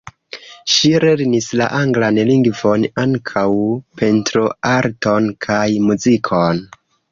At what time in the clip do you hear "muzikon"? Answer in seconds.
5.87-6.67